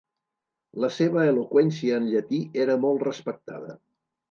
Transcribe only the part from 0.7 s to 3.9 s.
La seva eloqüència en llatí era molt respectada.